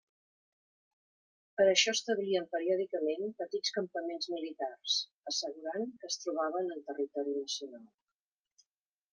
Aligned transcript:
Per 1.59 1.63
a 1.65 1.73
això 1.73 1.93
establien 1.97 2.47
periòdicament 2.55 3.29
petits 3.43 3.75
campaments 3.77 4.31
militars, 4.37 4.97
assegurant 5.33 5.87
que 6.01 6.13
es 6.13 6.19
trobaven 6.25 6.75
en 6.77 6.83
territori 6.91 7.37
nacional. 7.45 7.89